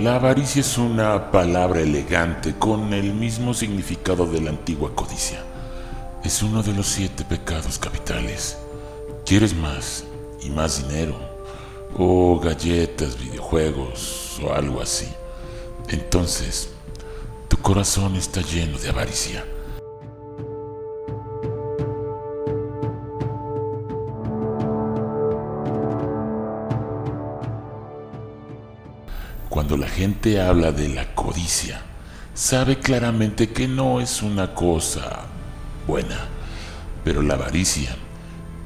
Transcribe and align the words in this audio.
La 0.00 0.14
avaricia 0.14 0.60
es 0.60 0.78
una 0.78 1.30
palabra 1.30 1.80
elegante 1.80 2.54
con 2.54 2.94
el 2.94 3.12
mismo 3.12 3.52
significado 3.52 4.24
de 4.24 4.40
la 4.40 4.48
antigua 4.48 4.94
codicia. 4.94 5.44
Es 6.24 6.42
uno 6.42 6.62
de 6.62 6.72
los 6.72 6.86
siete 6.86 7.22
pecados 7.22 7.78
capitales. 7.78 8.56
¿Quieres 9.26 9.54
más 9.54 10.04
y 10.40 10.48
más 10.48 10.88
dinero? 10.88 11.14
O 11.98 12.40
galletas, 12.40 13.18
videojuegos 13.18 14.40
o 14.42 14.54
algo 14.54 14.80
así. 14.80 15.06
Entonces, 15.88 16.70
tu 17.48 17.58
corazón 17.58 18.16
está 18.16 18.40
lleno 18.40 18.78
de 18.78 18.88
avaricia. 18.88 19.44
Cuando 29.60 29.76
la 29.76 29.88
gente 29.88 30.40
habla 30.40 30.72
de 30.72 30.88
la 30.88 31.14
codicia, 31.14 31.82
sabe 32.32 32.78
claramente 32.78 33.50
que 33.50 33.68
no 33.68 34.00
es 34.00 34.22
una 34.22 34.54
cosa 34.54 35.24
buena, 35.86 36.18
pero 37.04 37.20
la 37.20 37.34
avaricia 37.34 37.94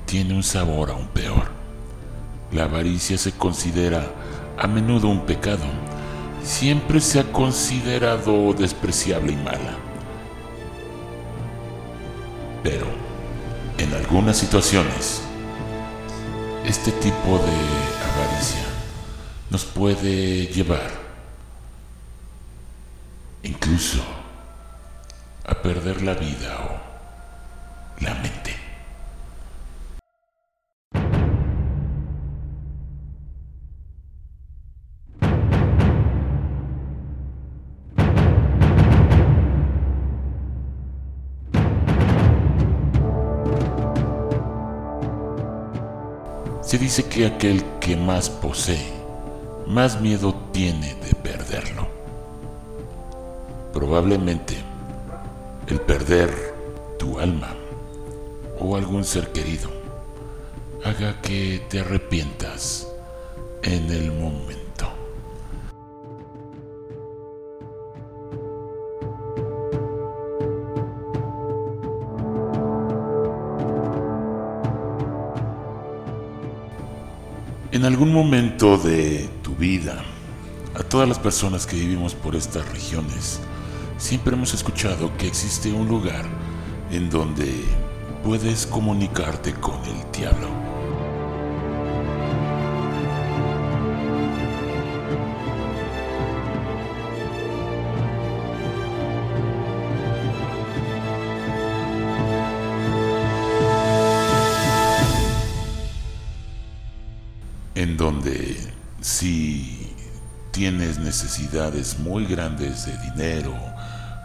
tiene 0.07 0.35
un 0.35 0.45
sabor 0.45 0.91
aún 0.91 1.09
peor. 1.09 1.51
La 2.53 2.67
avaricia 2.67 3.19
se 3.19 3.33
considera 3.33 4.07
a 4.57 4.69
menudo 4.69 5.09
un 5.09 5.27
pecado. 5.27 5.65
Siempre 6.45 7.01
se 7.01 7.19
ha 7.19 7.33
considerado 7.33 8.53
despreciable 8.53 9.33
y 9.33 9.37
mala. 9.37 9.77
Pero, 12.63 12.87
en 13.79 13.93
algunas 13.95 14.37
situaciones, 14.37 15.23
este 16.65 16.93
tipo 16.93 17.39
de 17.39 17.53
avaricia 18.13 18.64
nos 19.55 19.65
puede 19.67 20.47
llevar 20.49 20.91
incluso 23.45 24.03
a 25.47 25.55
perder 25.55 26.03
la 26.03 26.15
vida 26.15 26.59
o 26.59 28.03
la 28.03 28.15
mente. 28.15 28.57
Se 46.61 46.77
dice 46.77 47.05
que 47.05 47.27
aquel 47.27 47.63
que 47.79 47.97
más 47.97 48.29
posee, 48.29 49.04
más 49.67 50.01
miedo 50.01 50.35
tiene 50.53 50.95
de 50.95 51.15
perderlo. 51.15 51.87
Probablemente 53.73 54.57
el 55.67 55.81
perder 55.81 56.55
tu 56.99 57.19
alma 57.19 57.55
o 58.59 58.77
algún 58.77 59.05
ser 59.05 59.33
querido 59.33 59.71
haga 60.85 61.21
que 61.23 61.63
te 61.69 61.81
arrepientas 61.81 62.87
en 63.63 63.91
el 63.91 64.13
momento. 64.13 64.65
En 77.73 77.85
algún 77.85 78.13
momento 78.13 78.79
de 78.79 79.29
vida, 79.55 80.03
a 80.75 80.83
todas 80.83 81.09
las 81.09 81.19
personas 81.19 81.67
que 81.67 81.77
vivimos 81.77 82.15
por 82.15 82.35
estas 82.35 82.69
regiones, 82.71 83.41
siempre 83.97 84.35
hemos 84.35 84.55
escuchado 84.55 85.17
que 85.17 85.27
existe 85.27 85.73
un 85.73 85.89
lugar 85.89 86.25
en 86.91 87.11
donde 87.11 87.65
puedes 88.25 88.67
comunicarte 88.67 89.53
con 89.55 89.81
el 89.85 90.13
diablo. 90.13 90.74
Tienes 110.55 111.01
necesidades 111.01 111.99
muy 111.99 112.27
grandes 112.27 112.87
de 112.87 112.97
dinero 112.99 113.53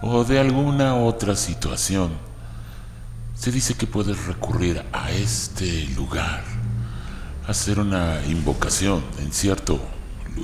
o 0.03 0.23
de 0.23 0.39
alguna 0.39 0.95
otra 0.95 1.35
situación, 1.35 2.11
se 3.33 3.51
dice 3.51 3.73
que 3.73 3.87
puedes 3.87 4.27
recurrir 4.27 4.85
a 4.93 5.09
este 5.09 5.87
lugar, 5.95 6.43
hacer 7.47 7.79
una 7.79 8.23
invocación 8.27 9.03
en 9.19 9.33
cierto 9.33 9.81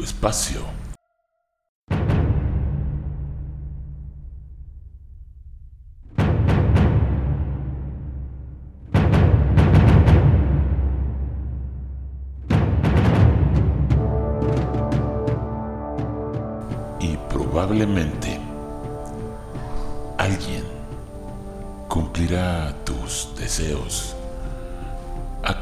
espacio. 0.04 0.62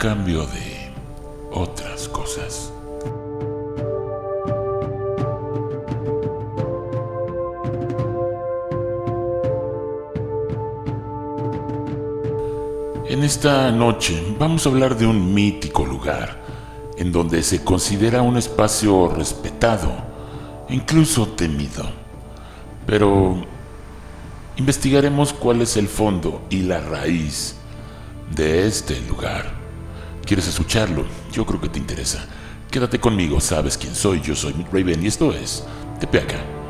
Cambio 0.03 0.45
de 0.47 0.91
otras 1.53 2.09
cosas. 2.09 2.73
En 13.07 13.23
esta 13.23 13.71
noche 13.71 14.21
vamos 14.37 14.65
a 14.65 14.69
hablar 14.71 14.97
de 14.97 15.07
un 15.07 15.33
mítico 15.33 15.85
lugar 15.85 16.37
en 16.97 17.13
donde 17.13 17.41
se 17.41 17.63
considera 17.63 18.21
un 18.21 18.35
espacio 18.35 19.07
respetado, 19.07 19.89
incluso 20.67 21.29
temido. 21.29 21.89
Pero 22.85 23.37
investigaremos 24.57 25.31
cuál 25.31 25.61
es 25.61 25.77
el 25.77 25.87
fondo 25.87 26.41
y 26.49 26.63
la 26.63 26.81
raíz 26.81 27.55
de 28.35 28.67
este 28.67 28.99
lugar. 29.07 29.62
¿Quieres 30.25 30.47
escucharlo? 30.47 31.06
Yo 31.31 31.45
creo 31.45 31.59
que 31.59 31.69
te 31.69 31.79
interesa. 31.79 32.25
Quédate 32.72 33.00
conmigo, 33.00 33.39
sabes 33.39 33.78
quién 33.78 33.94
soy. 33.94 34.22
Yo 34.22 34.35
soy 34.35 34.53
Raven 34.72 35.03
y 35.03 35.07
esto 35.07 35.34
es 35.34 35.63
Tepeaca 36.00 36.62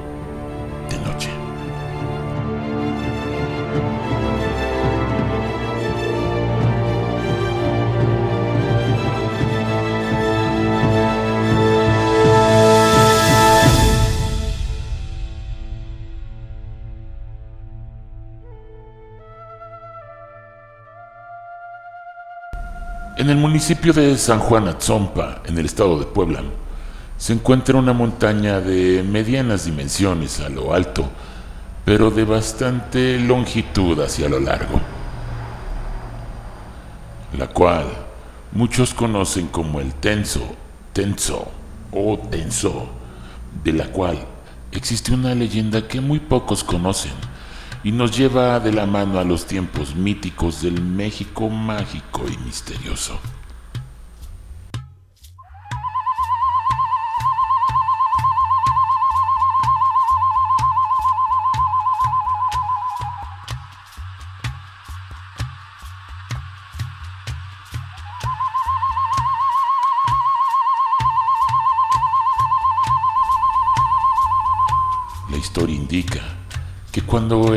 En 23.24 23.30
el 23.30 23.38
municipio 23.38 23.94
de 23.94 24.18
San 24.18 24.40
Juan 24.40 24.68
Atzompa, 24.68 25.44
en 25.46 25.58
el 25.58 25.66
estado 25.66 25.98
de 25.98 26.06
Puebla, 26.06 26.44
se 27.16 27.32
encuentra 27.32 27.78
una 27.78 27.94
montaña 27.94 28.60
de 28.60 29.02
medianas 29.02 29.64
dimensiones 29.64 30.42
a 30.42 30.50
lo 30.50 30.74
alto, 30.74 31.10
pero 31.86 32.12
de 32.12 32.26
bastante 32.26 33.18
longitud 33.20 33.98
hacia 34.02 34.28
lo 34.28 34.42
largo, 34.42 34.78
la 37.38 37.48
cual 37.48 37.86
muchos 38.52 38.94
conocen 38.94 39.48
como 39.48 39.80
el 39.80 39.94
Tenso, 39.94 40.44
Tenso 40.92 41.50
o 41.94 42.20
Tenso, 42.30 42.90
de 43.64 43.72
la 43.72 43.86
cual 43.86 44.18
existe 44.74 45.14
una 45.14 45.34
leyenda 45.34 45.88
que 45.88 46.02
muy 46.02 46.20
pocos 46.20 46.62
conocen 46.62 47.14
y 47.84 47.92
nos 47.92 48.18
lleva 48.18 48.60
de 48.60 48.72
la 48.72 48.86
mano 48.86 49.20
a 49.20 49.24
los 49.24 49.46
tiempos 49.46 49.96
míticos 49.96 50.62
del 50.62 50.82
México 50.82 51.50
mágico 51.50 52.24
y 52.28 52.38
misterioso. 52.46 53.20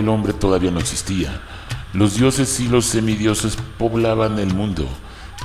El 0.07 0.11
hombre 0.11 0.33
todavía 0.33 0.71
no 0.71 0.79
existía, 0.79 1.43
los 1.93 2.15
dioses 2.15 2.61
y 2.61 2.69
los 2.69 2.85
semidioses 2.85 3.59
poblaban 3.77 4.39
el 4.39 4.55
mundo 4.55 4.87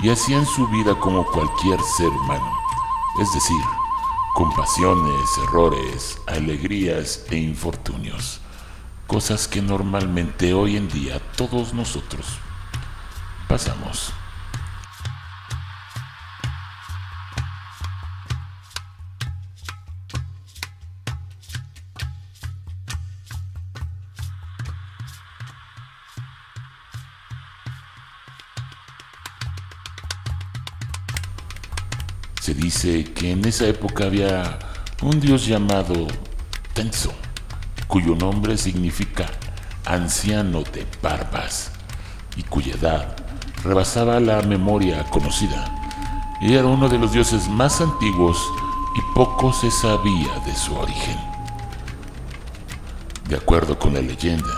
y 0.03 0.09
hacían 0.09 0.45
su 0.45 0.67
vida 0.67 0.93
como 0.99 1.25
cualquier 1.25 1.79
ser 1.97 2.09
humano, 2.09 2.53
es 3.19 3.33
decir, 3.33 3.57
con 4.35 4.53
pasiones, 4.53 5.15
errores, 5.47 6.19
alegrías 6.27 7.25
e 7.31 7.37
infortunios, 7.37 8.39
cosas 9.07 9.47
que 9.47 9.63
normalmente 9.63 10.53
hoy 10.53 10.77
en 10.77 10.87
día 10.89 11.19
todos 11.35 11.73
nosotros 11.73 12.27
pasamos. 13.47 14.13
Que 32.81 33.29
en 33.31 33.45
esa 33.45 33.67
época 33.67 34.05
había 34.05 34.57
un 35.03 35.19
dios 35.19 35.45
llamado 35.45 36.07
Tenso, 36.73 37.13
cuyo 37.87 38.15
nombre 38.15 38.57
significa 38.57 39.27
anciano 39.85 40.63
de 40.63 40.87
barbas 40.99 41.71
y 42.35 42.41
cuya 42.41 42.73
edad 42.73 43.15
rebasaba 43.63 44.19
la 44.19 44.41
memoria 44.41 45.03
conocida. 45.11 45.63
Era 46.41 46.65
uno 46.65 46.89
de 46.89 46.97
los 46.97 47.11
dioses 47.11 47.47
más 47.49 47.81
antiguos 47.81 48.43
y 48.95 49.13
poco 49.13 49.53
se 49.53 49.69
sabía 49.69 50.39
de 50.43 50.55
su 50.55 50.73
origen. 50.75 51.19
De 53.29 53.35
acuerdo 53.35 53.77
con 53.77 53.93
la 53.93 54.01
leyenda, 54.01 54.55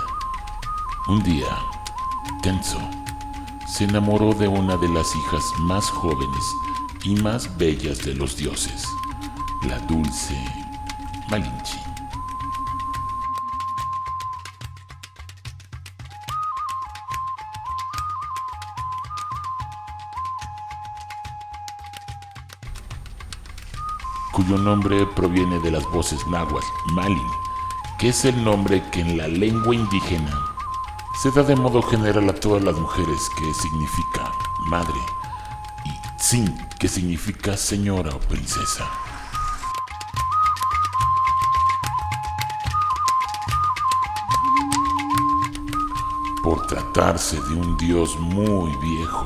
un 1.09 1.21
día, 1.23 1.49
Tenso 2.41 2.79
se 3.67 3.83
enamoró 3.83 4.33
de 4.33 4.47
una 4.47 4.77
de 4.77 4.87
las 4.87 5.13
hijas 5.13 5.43
más 5.59 5.89
jóvenes 5.89 6.43
y 7.03 7.15
más 7.15 7.57
bellas 7.57 8.03
de 8.05 8.13
los 8.15 8.37
dioses, 8.37 8.85
la 9.67 9.79
dulce 9.79 10.35
Malinche. 11.29 11.83
cuyo 24.33 24.57
nombre 24.57 25.05
proviene 25.05 25.59
de 25.59 25.69
las 25.69 25.83
voces 25.91 26.25
nahuas, 26.27 26.65
Malin, 26.93 27.27
que 27.99 28.09
es 28.09 28.25
el 28.25 28.43
nombre 28.43 28.83
que 28.91 29.01
en 29.01 29.15
la 29.15 29.27
lengua 29.27 29.75
indígena 29.75 30.53
se 31.21 31.29
da 31.31 31.43
de 31.43 31.55
modo 31.55 31.83
general 31.83 32.27
a 32.29 32.33
todas 32.33 32.63
las 32.63 32.75
mujeres, 32.75 33.29
que 33.37 33.53
significa 33.53 34.31
madre, 34.65 34.99
Sin, 36.23 36.55
que 36.79 36.87
significa 36.87 37.57
señora 37.57 38.15
o 38.15 38.19
princesa. 38.19 38.89
Por 46.41 46.65
tratarse 46.65 47.35
de 47.35 47.55
un 47.55 47.75
dios 47.77 48.17
muy 48.17 48.71
viejo, 48.77 49.25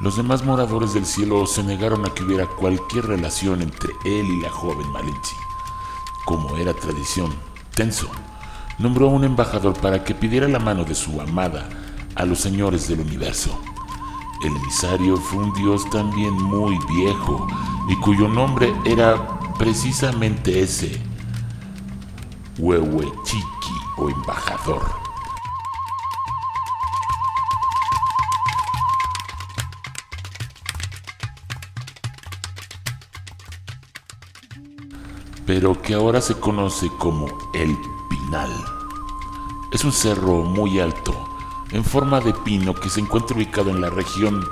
los 0.00 0.16
demás 0.16 0.42
moradores 0.42 0.94
del 0.94 1.04
cielo 1.04 1.44
se 1.44 1.62
negaron 1.62 2.06
a 2.06 2.14
que 2.14 2.24
hubiera 2.24 2.46
cualquier 2.46 3.04
relación 3.04 3.60
entre 3.60 3.92
él 4.06 4.24
y 4.24 4.40
la 4.40 4.48
joven 4.48 4.90
Malinche. 4.92 5.36
Como 6.24 6.56
era 6.56 6.72
tradición, 6.72 7.34
Tenso 7.74 8.10
nombró 8.78 9.08
a 9.08 9.12
un 9.12 9.24
embajador 9.24 9.78
para 9.78 10.02
que 10.02 10.14
pidiera 10.14 10.48
la 10.48 10.60
mano 10.60 10.84
de 10.84 10.94
su 10.94 11.20
amada 11.20 11.68
a 12.14 12.24
los 12.24 12.40
señores 12.40 12.88
del 12.88 13.00
universo. 13.00 13.60
El 14.42 14.56
emisario 14.56 15.18
fue 15.18 15.44
un 15.44 15.52
dios 15.52 15.88
también 15.90 16.32
muy 16.32 16.78
viejo 16.88 17.46
y 17.88 17.96
cuyo 17.96 18.26
nombre 18.26 18.74
era 18.84 19.38
precisamente 19.58 20.62
ese, 20.62 21.00
Huehuechiqui 22.58 23.74
o 23.98 24.08
embajador. 24.08 25.00
pero 35.46 35.82
que 35.82 35.94
ahora 35.94 36.20
se 36.20 36.38
conoce 36.38 36.88
como 36.96 37.26
el 37.54 37.76
Pinal. 38.08 38.52
Es 39.72 39.84
un 39.84 39.90
cerro 39.90 40.44
muy 40.44 40.78
alto 40.78 41.29
en 41.72 41.84
forma 41.84 42.20
de 42.20 42.32
pino 42.32 42.74
que 42.74 42.90
se 42.90 43.00
encuentra 43.00 43.36
ubicado 43.36 43.70
en 43.70 43.80
la 43.80 43.90
región 43.90 44.44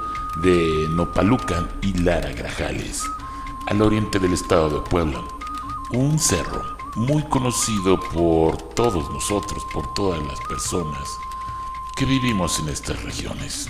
de 0.42 0.86
Nopalucan 0.90 1.68
y 1.82 1.92
Lara 1.94 2.32
Grajales, 2.32 3.04
al 3.66 3.82
oriente 3.82 4.18
del 4.18 4.32
estado 4.32 4.68
de 4.70 4.88
Puebla. 4.88 5.20
Un 5.92 6.18
cerro 6.18 6.76
muy 6.96 7.22
conocido 7.24 7.98
por 8.12 8.56
todos 8.74 9.10
nosotros, 9.10 9.64
por 9.72 9.92
todas 9.94 10.20
las 10.26 10.40
personas 10.48 11.08
que 11.96 12.04
vivimos 12.04 12.58
en 12.60 12.68
estas 12.68 13.02
regiones. 13.02 13.68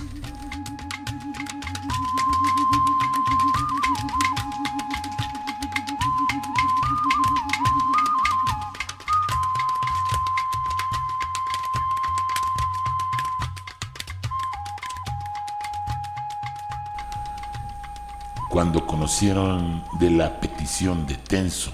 Cuando 18.59 18.89
conocieron 18.89 19.85
de 20.01 20.11
la 20.11 20.41
petición 20.41 21.07
de 21.07 21.15
Tenso, 21.15 21.71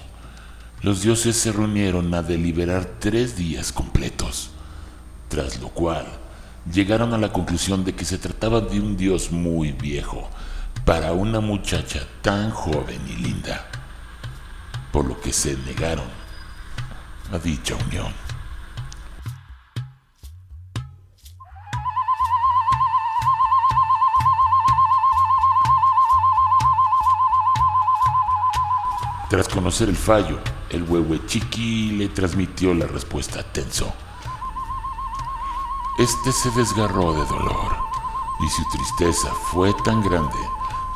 los 0.83 1.01
dioses 1.01 1.35
se 1.35 1.51
reunieron 1.51 2.13
a 2.13 2.21
deliberar 2.21 2.85
tres 2.99 3.35
días 3.35 3.71
completos, 3.71 4.51
tras 5.27 5.59
lo 5.59 5.69
cual 5.69 6.05
llegaron 6.71 7.11
a 7.15 7.17
la 7.17 7.33
conclusión 7.33 7.83
de 7.85 7.95
que 7.95 8.05
se 8.05 8.19
trataba 8.19 8.61
de 8.61 8.79
un 8.79 8.95
dios 8.97 9.31
muy 9.31 9.71
viejo 9.71 10.29
para 10.85 11.13
una 11.13 11.39
muchacha 11.39 12.01
tan 12.21 12.51
joven 12.51 13.01
y 13.09 13.15
linda, 13.15 13.65
por 14.91 15.05
lo 15.05 15.19
que 15.19 15.33
se 15.33 15.57
negaron 15.65 16.05
a 17.31 17.39
dicha 17.39 17.73
unión. 17.87 18.24
Tras 29.29 29.47
conocer 29.47 29.89
el 29.89 29.95
fallo, 29.95 30.39
el 30.69 30.85
chiqui 31.25 31.91
le 31.91 32.09
transmitió 32.09 32.73
la 32.73 32.85
respuesta 32.85 33.41
Tenso. 33.41 33.91
Este 35.97 36.31
se 36.31 36.51
desgarró 36.51 37.13
de 37.13 37.25
dolor 37.25 37.77
y 38.39 38.49
su 38.49 38.63
tristeza 38.69 39.29
fue 39.51 39.73
tan 39.83 40.03
grande 40.03 40.37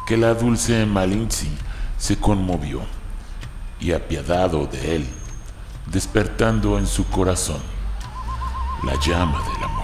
que 0.06 0.18
la 0.18 0.34
dulce 0.34 0.86
Malinzi 0.86 1.50
se 1.98 2.20
conmovió 2.20 2.82
y 3.80 3.94
apiadado 3.94 4.68
de 4.68 4.98
él, 4.98 5.10
despertando 5.88 6.78
en 6.78 6.86
su 6.86 7.06
corazón 7.08 7.62
la 8.84 8.94
llama 9.00 9.42
del 9.54 9.64
amor. 9.64 9.79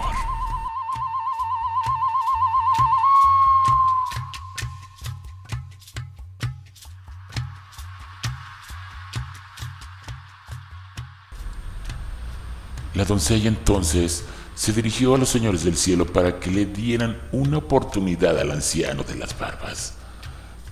La 13.06 13.10
doncella 13.10 13.50
entonces 13.50 14.24
se 14.56 14.74
dirigió 14.74 15.14
a 15.14 15.20
los 15.20 15.30
señores 15.30 15.64
del 15.64 15.78
cielo 15.78 16.08
para 16.08 16.40
que 16.40 16.50
le 16.50 16.66
dieran 16.66 17.22
una 17.32 17.60
oportunidad 17.60 18.40
al 18.40 18.50
anciano 18.50 19.04
de 19.04 19.14
las 19.14 19.38
barbas, 19.38 19.94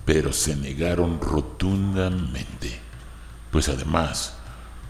pero 0.04 0.32
se 0.32 0.56
negaron 0.56 1.20
rotundamente, 1.20 2.76
pues 3.52 3.68
además 3.68 4.34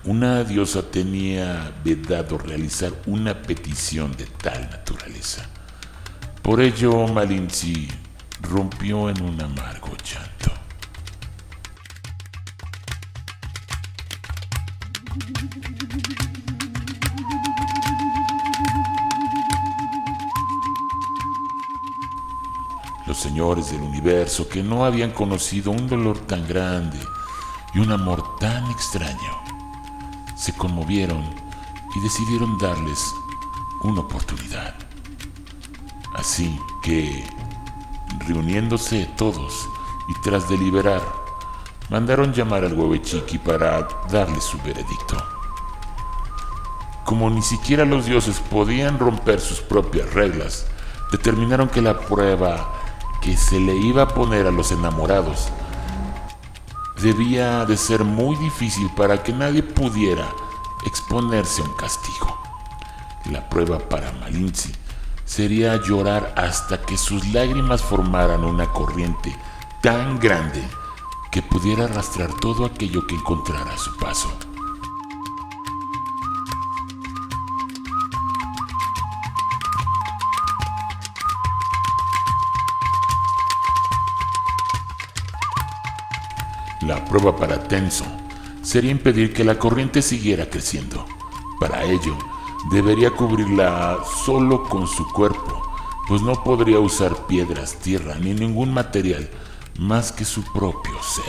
una 0.04 0.42
diosa 0.42 0.90
tenía 0.90 1.70
vedado 1.84 2.38
realizar 2.38 2.94
una 3.04 3.42
petición 3.42 4.16
de 4.16 4.24
tal 4.24 4.70
naturaleza. 4.70 5.44
Por 6.40 6.62
ello 6.62 7.06
Malinzi 7.08 7.88
rompió 8.40 9.10
en 9.10 9.22
un 9.22 9.38
amargo 9.42 9.94
llanto. 9.98 10.50
Señores 23.34 23.72
del 23.72 23.82
universo 23.82 24.48
que 24.48 24.62
no 24.62 24.84
habían 24.84 25.10
conocido 25.10 25.72
un 25.72 25.88
dolor 25.88 26.16
tan 26.20 26.46
grande 26.46 27.00
y 27.74 27.80
un 27.80 27.90
amor 27.90 28.38
tan 28.38 28.70
extraño, 28.70 29.42
se 30.36 30.52
conmovieron 30.52 31.24
y 31.96 32.00
decidieron 32.00 32.56
darles 32.58 33.04
una 33.82 34.02
oportunidad. 34.02 34.76
Así 36.14 36.56
que, 36.80 37.24
reuniéndose 38.28 39.10
todos 39.16 39.68
y 40.08 40.22
tras 40.22 40.48
deliberar, 40.48 41.02
mandaron 41.90 42.32
llamar 42.32 42.64
al 42.64 42.78
huevechiqui 42.78 43.38
para 43.38 43.88
darle 44.12 44.40
su 44.40 44.58
veredicto. 44.58 45.16
Como 47.04 47.28
ni 47.30 47.42
siquiera 47.42 47.84
los 47.84 48.06
dioses 48.06 48.38
podían 48.48 49.00
romper 49.00 49.40
sus 49.40 49.58
propias 49.58 50.14
reglas, 50.14 50.68
determinaron 51.10 51.68
que 51.68 51.82
la 51.82 51.98
prueba 51.98 52.83
que 53.24 53.36
se 53.38 53.58
le 53.58 53.74
iba 53.74 54.02
a 54.02 54.08
poner 54.08 54.46
a 54.46 54.50
los 54.50 54.70
enamorados 54.70 55.48
debía 57.00 57.64
de 57.64 57.76
ser 57.76 58.04
muy 58.04 58.36
difícil 58.36 58.90
para 58.96 59.22
que 59.22 59.32
nadie 59.32 59.62
pudiera 59.62 60.28
exponerse 60.86 61.62
a 61.62 61.64
un 61.64 61.74
castigo. 61.74 62.38
La 63.30 63.48
prueba 63.48 63.78
para 63.78 64.12
Malinzi 64.12 64.72
sería 65.24 65.80
llorar 65.82 66.34
hasta 66.36 66.82
que 66.82 66.98
sus 66.98 67.26
lágrimas 67.32 67.82
formaran 67.82 68.44
una 68.44 68.66
corriente 68.66 69.34
tan 69.82 70.18
grande 70.20 70.62
que 71.32 71.40
pudiera 71.42 71.84
arrastrar 71.84 72.30
todo 72.40 72.66
aquello 72.66 73.06
que 73.06 73.14
encontrara 73.14 73.72
a 73.72 73.78
su 73.78 73.96
paso. 73.96 74.28
La 86.86 87.02
prueba 87.02 87.34
para 87.34 87.66
Tenso 87.66 88.04
sería 88.60 88.90
impedir 88.90 89.32
que 89.32 89.42
la 89.42 89.58
corriente 89.58 90.02
siguiera 90.02 90.50
creciendo. 90.50 91.06
Para 91.58 91.82
ello, 91.84 92.14
debería 92.70 93.10
cubrirla 93.10 94.00
solo 94.22 94.64
con 94.64 94.86
su 94.86 95.10
cuerpo, 95.12 95.62
pues 96.06 96.20
no 96.20 96.44
podría 96.44 96.80
usar 96.80 97.26
piedras, 97.26 97.76
tierra 97.76 98.16
ni 98.16 98.34
ningún 98.34 98.74
material 98.74 99.30
más 99.78 100.12
que 100.12 100.26
su 100.26 100.42
propio 100.52 100.92
ser. 101.02 101.24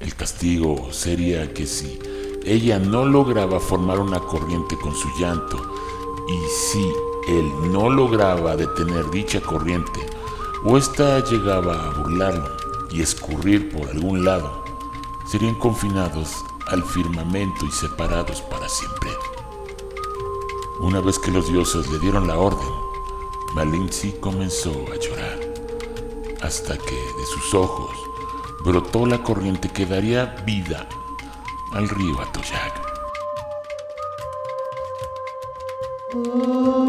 El 0.00 0.14
castigo 0.14 0.90
sería 0.90 1.52
que 1.52 1.66
si 1.66 1.98
ella 2.46 2.78
no 2.78 3.04
lograba 3.04 3.60
formar 3.60 3.98
una 3.98 4.20
corriente 4.20 4.74
con 4.78 4.94
su 4.94 5.06
llanto 5.18 5.77
si 6.72 6.92
él 7.28 7.50
no 7.72 7.88
lograba 7.88 8.54
detener 8.54 9.10
dicha 9.10 9.40
corriente 9.40 10.04
o 10.64 10.76
ésta 10.76 11.24
llegaba 11.24 11.86
a 11.86 11.90
burlarlo 11.92 12.50
y 12.90 13.00
escurrir 13.00 13.70
por 13.70 13.88
algún 13.88 14.22
lado, 14.22 14.64
serían 15.26 15.54
confinados 15.54 16.44
al 16.66 16.82
firmamento 16.84 17.64
y 17.64 17.70
separados 17.70 18.42
para 18.42 18.68
siempre. 18.68 19.10
Una 20.80 21.00
vez 21.00 21.18
que 21.18 21.30
los 21.30 21.48
dioses 21.48 21.90
le 21.90 21.98
dieron 22.00 22.26
la 22.26 22.36
orden, 22.36 22.68
Malinzi 23.54 24.12
comenzó 24.20 24.72
a 24.92 24.96
llorar, 24.96 25.38
hasta 26.42 26.76
que 26.76 26.94
de 26.94 27.26
sus 27.32 27.54
ojos 27.54 27.96
brotó 28.62 29.06
la 29.06 29.22
corriente 29.22 29.70
que 29.70 29.86
daría 29.86 30.26
vida 30.44 30.86
al 31.72 31.88
río 31.88 32.20
Atoyac. 32.20 32.87
Oh. 36.26 36.87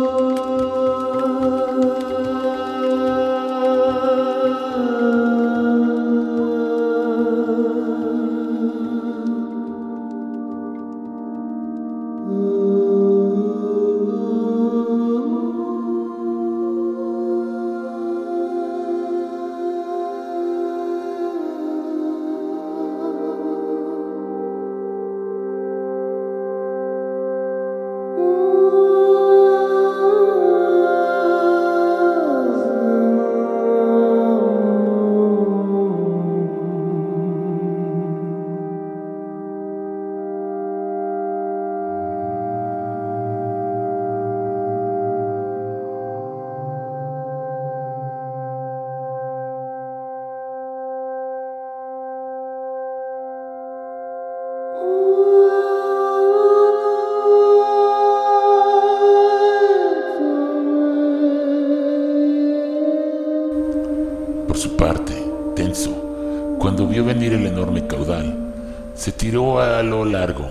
Se 68.93 69.13
tiró 69.13 69.61
a 69.61 69.81
lo 69.81 70.03
largo 70.03 70.49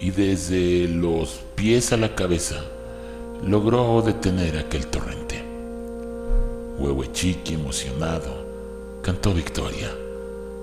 y 0.00 0.10
desde 0.10 0.88
los 0.88 1.40
pies 1.54 1.92
a 1.92 1.96
la 1.96 2.16
cabeza 2.16 2.56
logró 3.46 4.02
detener 4.02 4.58
aquel 4.58 4.88
torrente. 4.88 5.44
Huehuechiqui, 6.78 7.54
emocionado, 7.54 8.44
cantó 9.02 9.32
victoria 9.32 9.88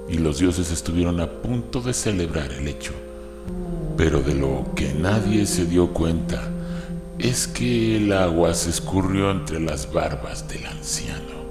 y 0.10 0.18
los 0.18 0.40
dioses 0.40 0.70
estuvieron 0.72 1.22
a 1.22 1.30
punto 1.30 1.80
de 1.80 1.94
celebrar 1.94 2.52
el 2.52 2.68
hecho. 2.68 2.92
Pero 3.96 4.22
de 4.22 4.36
lo 4.36 4.66
que 4.76 4.94
nadie 4.94 5.46
se 5.46 5.66
dio 5.66 5.94
cuenta 5.94 6.52
es 7.18 7.48
que 7.48 7.96
el 7.96 8.12
agua 8.12 8.54
se 8.54 8.72
escurrió 8.72 9.32
entre 9.32 9.62
las 9.62 9.94
barbas 9.94 10.50
del 10.50 10.66
anciano. 10.66 11.45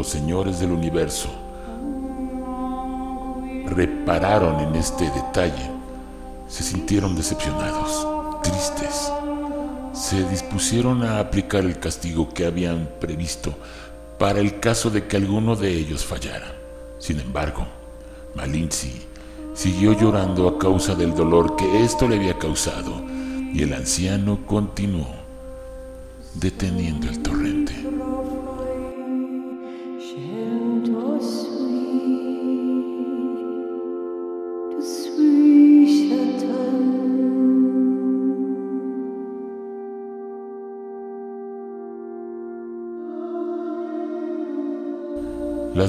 Los 0.00 0.08
señores 0.08 0.60
del 0.60 0.72
universo 0.72 1.28
repararon 3.66 4.60
en 4.60 4.74
este 4.74 5.10
detalle, 5.10 5.70
se 6.48 6.62
sintieron 6.62 7.14
decepcionados, 7.14 8.06
tristes. 8.42 9.12
Se 9.92 10.26
dispusieron 10.26 11.02
a 11.02 11.18
aplicar 11.18 11.66
el 11.66 11.78
castigo 11.78 12.30
que 12.30 12.46
habían 12.46 12.88
previsto 12.98 13.54
para 14.18 14.40
el 14.40 14.58
caso 14.58 14.88
de 14.88 15.06
que 15.06 15.18
alguno 15.18 15.54
de 15.54 15.70
ellos 15.70 16.02
fallara. 16.02 16.54
Sin 16.98 17.20
embargo, 17.20 17.66
Malinzi 18.34 19.02
siguió 19.52 19.92
llorando 19.92 20.48
a 20.48 20.58
causa 20.58 20.94
del 20.94 21.14
dolor 21.14 21.56
que 21.56 21.84
esto 21.84 22.08
le 22.08 22.16
había 22.16 22.38
causado 22.38 23.04
y 23.52 23.62
el 23.62 23.74
anciano 23.74 24.46
continuó 24.46 25.10
deteniendo 26.36 27.06
el 27.06 27.20
torrente. 27.20 27.59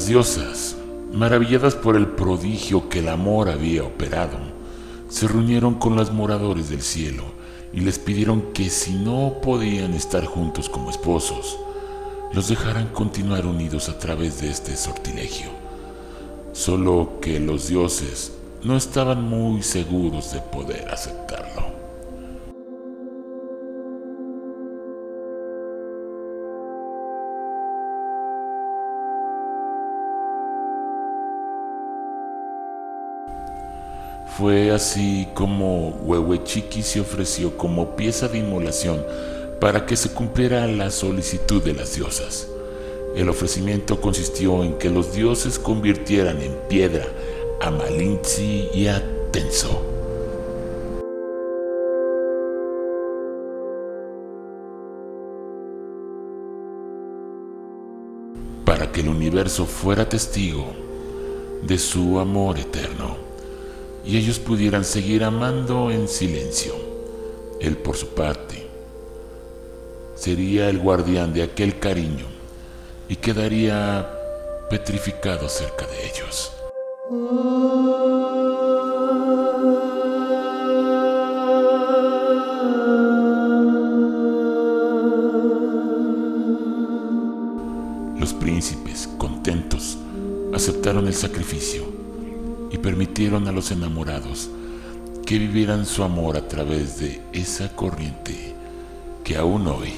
Las 0.01 0.07
diosas, 0.07 0.75
maravilladas 1.13 1.75
por 1.75 1.95
el 1.95 2.07
prodigio 2.07 2.89
que 2.89 2.99
el 2.99 3.07
amor 3.07 3.49
había 3.49 3.83
operado, 3.83 4.39
se 5.09 5.27
reunieron 5.27 5.75
con 5.75 5.95
los 5.95 6.11
moradores 6.11 6.71
del 6.71 6.81
cielo 6.81 7.25
y 7.71 7.81
les 7.81 7.99
pidieron 7.99 8.51
que 8.51 8.71
si 8.71 8.95
no 8.95 9.35
podían 9.43 9.93
estar 9.93 10.25
juntos 10.25 10.69
como 10.69 10.89
esposos, 10.89 11.55
los 12.33 12.47
dejaran 12.47 12.87
continuar 12.87 13.45
unidos 13.45 13.89
a 13.89 13.99
través 13.99 14.41
de 14.41 14.49
este 14.49 14.75
sortilegio. 14.75 15.51
Solo 16.51 17.19
que 17.21 17.39
los 17.39 17.67
dioses 17.67 18.31
no 18.63 18.77
estaban 18.77 19.21
muy 19.29 19.61
seguros 19.61 20.33
de 20.33 20.41
poder 20.41 20.89
aceptarlo. 20.89 21.40
Fue 34.41 34.71
así 34.71 35.27
como 35.35 35.89
Huehuechiqui 36.03 36.81
se 36.81 36.99
ofreció 36.99 37.55
como 37.57 37.95
pieza 37.95 38.27
de 38.27 38.39
inmolación 38.39 39.05
para 39.59 39.85
que 39.85 39.95
se 39.95 40.09
cumpliera 40.09 40.65
la 40.65 40.89
solicitud 40.89 41.61
de 41.61 41.75
las 41.75 41.93
diosas. 41.93 42.47
El 43.15 43.29
ofrecimiento 43.29 44.01
consistió 44.01 44.63
en 44.63 44.79
que 44.79 44.89
los 44.89 45.13
dioses 45.13 45.59
convirtieran 45.59 46.41
en 46.41 46.55
piedra 46.67 47.05
a 47.61 47.69
Malinzi 47.69 48.67
y 48.73 48.87
a 48.87 49.03
Tenso. 49.29 49.85
Para 58.65 58.91
que 58.91 59.01
el 59.01 59.09
universo 59.09 59.67
fuera 59.67 60.09
testigo 60.09 60.65
de 61.61 61.77
su 61.77 62.17
amor 62.17 62.57
eterno 62.57 63.30
y 64.05 64.17
ellos 64.17 64.39
pudieran 64.39 64.83
seguir 64.83 65.23
amando 65.23 65.91
en 65.91 66.07
silencio. 66.07 66.73
Él 67.59 67.77
por 67.77 67.95
su 67.95 68.07
parte 68.09 68.65
sería 70.15 70.69
el 70.69 70.79
guardián 70.79 71.33
de 71.33 71.43
aquel 71.43 71.79
cariño 71.79 72.25
y 73.07 73.15
quedaría 73.15 74.09
petrificado 74.69 75.47
cerca 75.49 75.85
de 75.87 76.05
ellos. 76.07 76.51
Los 88.19 88.33
príncipes, 88.33 89.09
contentos, 89.17 89.97
aceptaron 90.53 91.07
el 91.07 91.13
sacrificio 91.13 92.00
y 92.71 92.77
permitieron 92.77 93.47
a 93.47 93.51
los 93.51 93.71
enamorados 93.71 94.49
que 95.25 95.37
vivieran 95.37 95.85
su 95.85 96.03
amor 96.03 96.37
a 96.37 96.47
través 96.47 96.99
de 96.99 97.21
esa 97.33 97.75
corriente 97.75 98.55
que 99.23 99.37
aún 99.37 99.67
hoy 99.67 99.93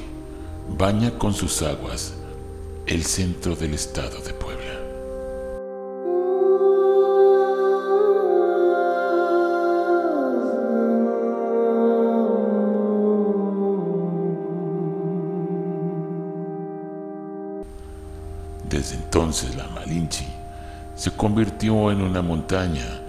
baña 0.78 1.18
con 1.18 1.34
sus 1.34 1.62
aguas 1.62 2.14
el 2.86 3.04
centro 3.04 3.56
del 3.56 3.74
estado 3.74 4.20
de 4.22 4.34
Puebla. 4.34 4.64
Desde 18.70 18.96
entonces 18.96 19.56
la 19.56 19.68
Malinche 19.70 20.43
se 20.96 21.12
convirtió 21.12 21.92
en 21.92 22.02
una 22.02 22.22
montaña 22.22 23.02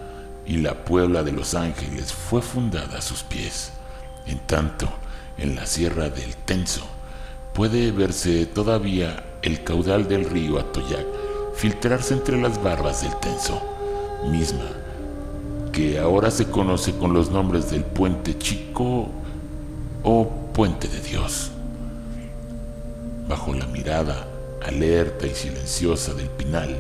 y 0.47 0.59
la 0.59 0.85
Puebla 0.85 1.23
de 1.23 1.33
los 1.33 1.55
Ángeles 1.55 2.13
fue 2.13 2.43
fundada 2.43 2.99
a 2.99 3.03
sus 3.03 3.23
pies. 3.23 3.73
En 4.27 4.39
tanto, 4.41 4.89
en 5.39 5.55
la 5.55 5.67
sierra 5.67 6.09
del 6.09 6.37
Tenso 6.37 6.87
puede 7.53 7.93
verse 7.93 8.47
todavía 8.47 9.25
el 9.43 9.63
caudal 9.63 10.09
del 10.09 10.29
río 10.29 10.59
Atoyac 10.59 11.07
filtrarse 11.55 12.15
entre 12.15 12.41
las 12.41 12.63
barbas 12.63 13.03
del 13.03 13.15
Tenso, 13.17 13.63
misma 14.31 14.85
que 15.75 15.99
ahora 15.99 16.31
se 16.31 16.47
conoce 16.47 16.93
con 16.97 17.13
los 17.13 17.31
nombres 17.31 17.69
del 17.69 17.83
Puente 17.83 18.39
Chico 18.39 19.09
o 20.05 20.29
Puente 20.53 20.87
de 20.87 21.01
Dios. 21.01 21.51
Bajo 23.29 23.53
la 23.55 23.67
mirada 23.67 24.25
alerta 24.65 25.27
y 25.27 25.35
silenciosa 25.35 26.15
del 26.15 26.29
Pinal, 26.29 26.77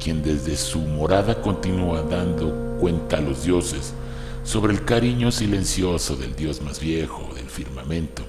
quien 0.00 0.22
desde 0.22 0.56
su 0.56 0.80
morada 0.80 1.40
continúa 1.40 2.02
dando 2.02 2.76
cuenta 2.80 3.18
a 3.18 3.20
los 3.20 3.44
dioses 3.44 3.92
sobre 4.42 4.72
el 4.72 4.84
cariño 4.84 5.30
silencioso 5.30 6.16
del 6.16 6.34
dios 6.34 6.62
más 6.62 6.80
viejo 6.80 7.28
del 7.34 7.48
firmamento 7.48 8.22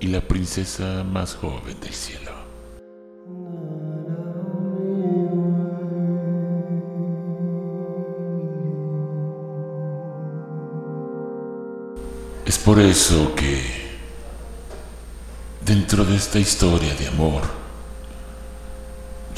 y 0.00 0.08
la 0.08 0.20
princesa 0.22 1.04
más 1.04 1.34
joven 1.34 1.78
del 1.80 1.92
cielo. 1.92 2.32
Es 12.46 12.58
por 12.58 12.80
eso 12.80 13.34
que 13.34 13.62
dentro 15.64 16.04
de 16.04 16.16
esta 16.16 16.38
historia 16.38 16.94
de 16.94 17.08
amor, 17.08 17.61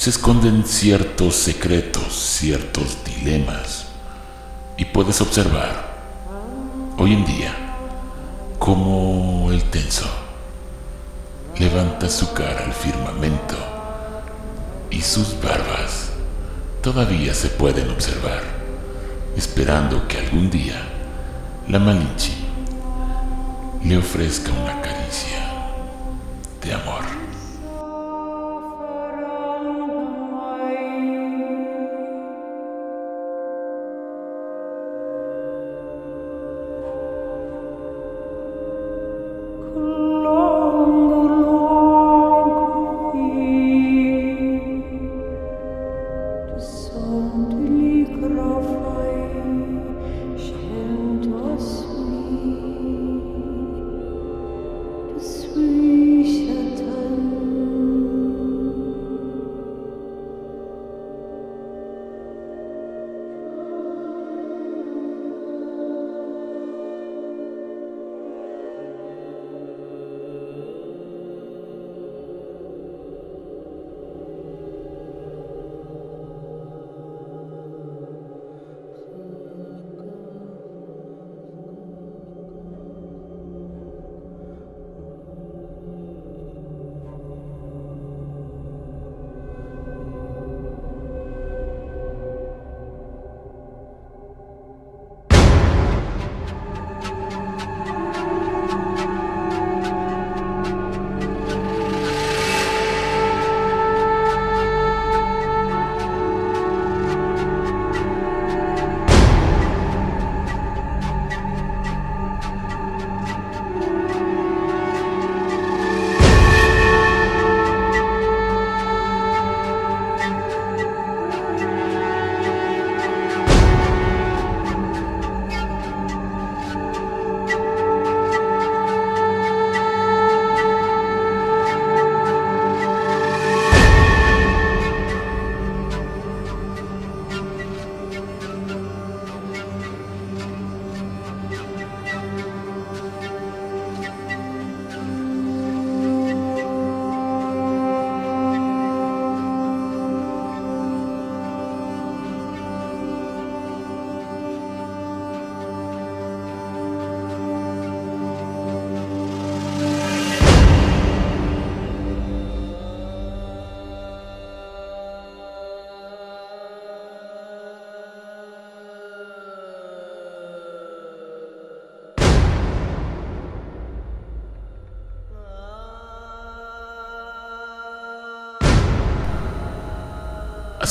se 0.05 0.11
esconden 0.11 0.67
ciertos 0.67 1.35
secretos, 1.35 2.13
ciertos 2.13 2.99
dilemas. 3.07 3.87
Y 4.77 4.85
puedes 4.85 5.19
observar 5.23 5.95
hoy 6.99 7.15
en 7.15 7.25
día 7.25 7.55
cómo 8.59 9.51
el 9.51 9.65
tenso 9.71 10.05
levanta 11.59 12.11
su 12.11 12.35
cara 12.35 12.67
al 12.67 12.75
firmamento 12.75 13.57
y 14.91 15.01
sus 15.01 15.41
barbas 15.41 16.11
todavía 16.83 17.33
se 17.33 17.49
pueden 17.49 17.89
observar, 17.89 18.43
esperando 19.39 20.07
que 20.07 20.19
algún 20.19 20.51
día 20.51 20.83
la 21.67 21.79
Malinche 21.79 22.35
le 23.83 23.97
ofrezca 23.97 24.53
una 24.53 24.83
caricia 24.83 25.51
de 26.61 26.75
amor. 26.75 27.24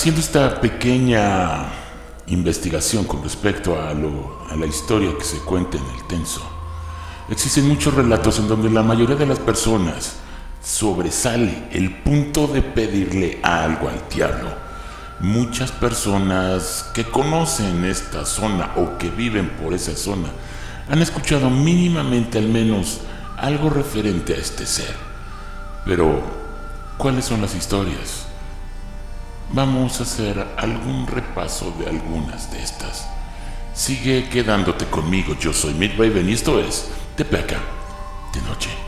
Haciendo 0.04 0.20
esta 0.20 0.60
pequeña 0.60 1.64
investigación 2.28 3.06
con 3.06 3.24
respecto 3.24 3.80
a, 3.80 3.92
a 3.92 4.56
la 4.58 4.66
historia 4.66 5.18
que 5.18 5.24
se 5.24 5.38
cuenta 5.38 5.78
en 5.78 5.86
el 5.96 6.04
tenso, 6.10 6.42
existen 7.30 7.70
muchos 7.70 7.94
relatos 7.94 8.38
en 8.38 8.50
donde 8.50 8.70
la 8.70 8.84
mayoría 8.84 9.16
de 9.16 9.26
las 9.26 9.40
personas 9.40 10.16
sobresale 10.62 11.70
el 11.72 11.90
punto 12.02 12.48
de 12.48 12.62
pedirle 12.62 13.40
algo 13.44 13.88
al 13.88 14.02
diablo. 14.14 14.50
Muchas 15.22 15.72
personas 15.72 16.92
que 16.94 17.06
conocen 17.06 17.86
esta 17.86 18.26
zona 18.26 18.72
o 18.76 18.98
que 18.98 19.10
viven 19.10 19.52
por 19.52 19.74
esa 19.74 19.96
zona 19.96 20.28
han 20.90 21.02
escuchado 21.02 21.50
mínimamente 21.50 22.40
al 22.40 22.50
menos 22.50 23.00
algo 23.38 23.70
referente 23.70 24.34
a 24.34 24.38
este 24.38 24.66
ser. 24.66 24.94
Pero, 25.86 26.22
¿cuáles 26.98 27.24
son 27.24 27.42
las 27.42 27.56
historias? 27.56 28.33
Vamos 29.52 30.00
a 30.00 30.04
hacer 30.04 30.48
algún 30.58 31.08
repaso 31.08 31.74
de 31.80 31.90
algunas 31.90 32.52
de 32.52 32.64
estas. 32.64 33.08
Sigue 33.74 34.30
quedándote 34.30 34.86
conmigo, 34.86 35.36
yo 35.40 35.54
soy 35.54 35.74
Midway 35.74 36.12
y 36.30 36.34
esto 36.34 36.60
es 36.60 36.90
De 37.18 37.26
Placa 37.26 37.60
de 38.34 38.42
Noche. 38.42 38.83